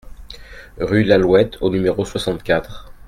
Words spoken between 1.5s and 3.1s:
au numéro soixante-quatre